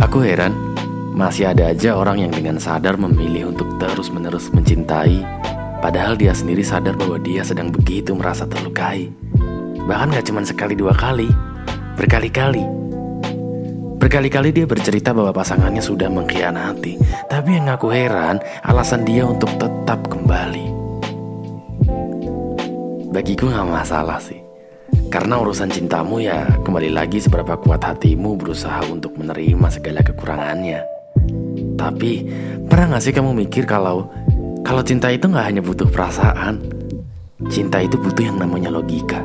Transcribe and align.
Aku 0.00 0.24
heran, 0.24 0.56
masih 1.12 1.52
ada 1.52 1.68
aja 1.68 1.92
orang 1.92 2.24
yang 2.24 2.32
dengan 2.32 2.56
sadar 2.56 2.96
memilih 2.96 3.52
untuk 3.52 3.76
terus-menerus 3.76 4.48
mencintai, 4.48 5.20
padahal 5.84 6.16
dia 6.16 6.32
sendiri 6.32 6.64
sadar 6.64 6.96
bahwa 6.96 7.20
dia 7.20 7.44
sedang 7.44 7.68
begitu 7.68 8.16
merasa 8.16 8.48
terlukai. 8.48 9.12
Bahkan 9.84 10.16
gak 10.16 10.32
cuma 10.32 10.40
sekali 10.48 10.72
dua 10.72 10.96
kali, 10.96 11.28
berkali-kali. 12.00 12.64
Berkali-kali 14.00 14.48
dia 14.56 14.64
bercerita 14.64 15.12
bahwa 15.12 15.28
pasangannya 15.36 15.84
sudah 15.84 16.08
mengkhianati, 16.08 16.96
tapi 17.28 17.60
yang 17.60 17.68
aku 17.68 17.92
heran 17.92 18.40
alasan 18.64 19.04
dia 19.04 19.28
untuk 19.28 19.52
tetap 19.60 20.08
kembali. 20.08 20.72
Bagiku 23.12 23.52
gak 23.52 23.68
masalah 23.68 24.16
sih. 24.16 24.51
Karena 25.12 25.36
urusan 25.44 25.68
cintamu 25.68 26.24
ya 26.24 26.48
kembali 26.64 26.88
lagi 26.88 27.20
seberapa 27.20 27.60
kuat 27.60 27.84
hatimu 27.84 28.32
berusaha 28.40 28.80
untuk 28.88 29.12
menerima 29.20 29.68
segala 29.68 30.00
kekurangannya. 30.00 30.80
Tapi 31.76 32.24
pernah 32.64 32.96
gak 32.96 33.04
sih 33.04 33.12
kamu 33.12 33.36
mikir 33.44 33.68
kalau 33.68 34.08
kalau 34.64 34.80
cinta 34.80 35.12
itu 35.12 35.28
gak 35.28 35.52
hanya 35.52 35.60
butuh 35.60 35.84
perasaan, 35.84 36.64
cinta 37.52 37.84
itu 37.84 38.00
butuh 38.00 38.24
yang 38.24 38.40
namanya 38.40 38.72
logika. 38.72 39.20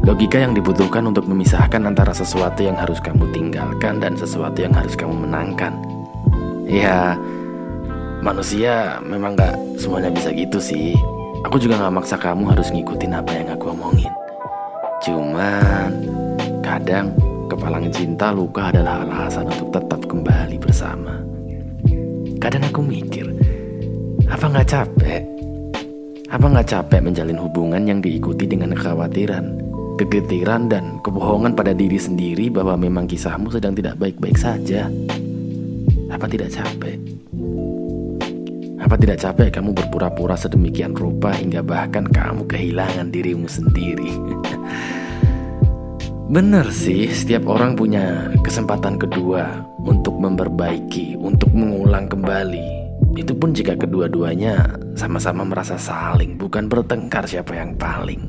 Logika 0.00 0.40
yang 0.40 0.56
dibutuhkan 0.56 1.04
untuk 1.04 1.28
memisahkan 1.28 1.84
antara 1.84 2.16
sesuatu 2.16 2.64
yang 2.64 2.80
harus 2.80 3.04
kamu 3.04 3.28
tinggalkan 3.36 4.00
dan 4.00 4.16
sesuatu 4.16 4.64
yang 4.64 4.72
harus 4.72 4.96
kamu 4.96 5.28
menangkan. 5.28 5.76
Ya, 6.64 7.20
manusia 8.24 8.96
memang 9.04 9.36
gak 9.36 9.60
semuanya 9.76 10.08
bisa 10.08 10.32
gitu 10.32 10.56
sih. 10.56 10.96
Aku 11.44 11.60
juga 11.60 11.76
gak 11.84 12.00
maksa 12.00 12.16
kamu 12.16 12.56
harus 12.56 12.72
ngikutin 12.72 13.12
apa 13.12 13.28
yang 13.36 13.52
aku 13.52 13.76
omongin. 13.76 14.23
Cuman 15.04 15.92
kadang 16.64 17.12
kepalang 17.52 17.92
cinta 17.92 18.32
luka 18.32 18.72
adalah 18.72 19.04
alasan 19.04 19.52
untuk 19.52 19.68
tetap 19.68 20.00
kembali 20.08 20.56
bersama. 20.56 21.20
Kadang 22.40 22.64
aku 22.64 22.80
mikir, 22.80 23.28
apa 24.24 24.48
nggak 24.48 24.64
capek? 24.64 25.20
Apa 26.32 26.46
nggak 26.48 26.68
capek 26.72 27.04
menjalin 27.04 27.36
hubungan 27.36 27.84
yang 27.84 28.00
diikuti 28.00 28.48
dengan 28.48 28.72
kekhawatiran, 28.72 29.44
kegetiran 30.00 30.72
dan 30.72 30.96
kebohongan 31.04 31.52
pada 31.52 31.76
diri 31.76 32.00
sendiri 32.00 32.48
bahwa 32.48 32.72
memang 32.80 33.04
kisahmu 33.04 33.52
sedang 33.52 33.76
tidak 33.76 34.00
baik-baik 34.00 34.40
saja? 34.40 34.88
Apa 36.08 36.24
tidak 36.32 36.48
capek? 36.48 36.96
Apa 38.84 39.00
tidak 39.00 39.24
capek 39.24 39.48
kamu 39.48 39.72
berpura-pura 39.72 40.36
sedemikian 40.36 40.92
rupa 40.92 41.32
hingga 41.32 41.64
bahkan 41.64 42.04
kamu 42.04 42.44
kehilangan 42.44 43.08
dirimu 43.08 43.48
sendiri? 43.48 44.12
Benar 46.34 46.68
sih, 46.68 47.08
setiap 47.08 47.48
orang 47.48 47.80
punya 47.80 48.28
kesempatan 48.44 49.00
kedua 49.00 49.64
untuk 49.80 50.20
memperbaiki, 50.20 51.16
untuk 51.16 51.48
mengulang 51.56 52.12
kembali. 52.12 52.84
Itu 53.16 53.32
pun 53.32 53.56
jika 53.56 53.72
kedua-duanya 53.72 54.76
sama-sama 55.00 55.48
merasa 55.48 55.80
saling, 55.80 56.36
bukan 56.36 56.68
bertengkar 56.68 57.24
siapa 57.24 57.56
yang 57.56 57.80
paling. 57.80 58.20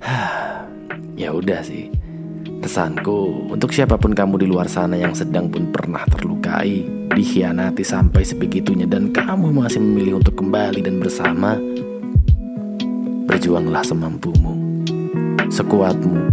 ya 1.20 1.36
udah 1.36 1.60
sih. 1.60 1.92
Pesanku 2.64 3.52
untuk 3.52 3.76
siapa 3.76 4.00
pun 4.00 4.16
kamu 4.16 4.40
di 4.40 4.46
luar 4.48 4.72
sana 4.72 4.96
yang 4.96 5.12
sedang 5.12 5.50
pun 5.50 5.74
pernah 5.74 6.06
terlukai, 6.06 7.01
dikhianati 7.12 7.84
sampai 7.84 8.24
sebegitunya 8.24 8.88
dan 8.88 9.12
kamu 9.12 9.52
masih 9.52 9.80
memilih 9.80 10.18
untuk 10.20 10.40
kembali 10.40 10.80
dan 10.80 10.96
bersama, 10.96 11.60
berjuanglah 13.28 13.84
semampumu, 13.84 14.84
sekuatmu, 15.52 16.32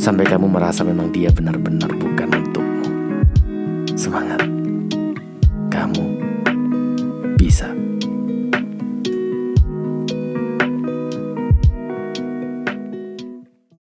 sampai 0.00 0.24
kamu 0.24 0.48
merasa 0.48 0.82
memang 0.82 1.12
dia 1.12 1.28
benar-benar 1.28 1.92
bukan 1.96 2.28
untukmu. 2.32 2.86
Semangat! 3.92 4.61